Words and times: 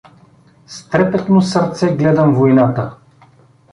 С 0.67 0.83
трепетно 0.89 1.41
сърце 1.41 1.95
гледам 1.95 2.35
войната. 2.35 2.91